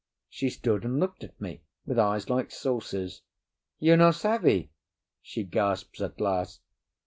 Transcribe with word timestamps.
She 0.29 0.49
stood 0.49 0.83
and 0.83 0.99
looked 0.99 1.23
at 1.23 1.39
me 1.39 1.61
with 1.85 1.99
eyes 1.99 2.27
like 2.27 2.49
saucers. 2.49 3.21
"You 3.77 3.95
no 3.97 4.09
savvy?" 4.09 4.71
she 5.21 5.43
gasps 5.43 6.01
at 6.01 6.19
last. 6.19 6.61